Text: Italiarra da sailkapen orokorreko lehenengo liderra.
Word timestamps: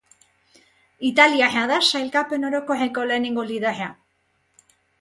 Italiarra 1.09 1.65
da 1.73 1.77
sailkapen 1.93 2.49
orokorreko 2.51 3.07
lehenengo 3.13 3.47
liderra. 3.53 3.93